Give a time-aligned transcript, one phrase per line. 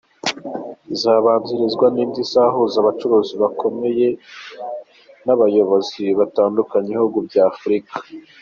[0.95, 4.07] Izabanzirizwa n’indi izahuza abacuruzi bakomeye
[5.25, 7.93] n’abayobozi batandukanye b’ibihugu bya Afurika.